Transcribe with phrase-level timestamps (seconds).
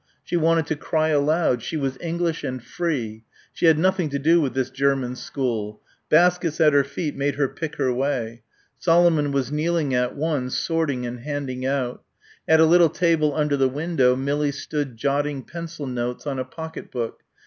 [0.23, 1.61] She wanted to cry aloud.
[1.61, 3.23] She was English and free.
[3.53, 5.79] She had nothing to do with this German school.
[6.09, 8.41] Baskets at her feet made her pick her way.
[8.79, 12.03] Solomon was kneeling at one, sorting and handing out.
[12.47, 16.89] At a little table under the window Millie stood jotting pencil notes in a pocket
[16.91, 17.19] book.